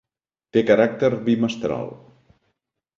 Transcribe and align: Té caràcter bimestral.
Té 0.57 0.63
caràcter 0.69 1.11
bimestral. 1.29 1.95